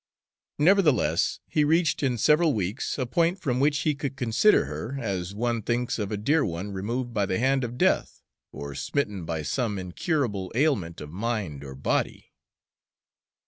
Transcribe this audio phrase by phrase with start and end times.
[0.57, 5.35] Nevertheless, he reached in several weeks a point from which he could consider her as
[5.35, 9.43] one thinks of a dear one removed by the hand of death, or smitten by
[9.43, 12.33] some incurable ailment of mind or body.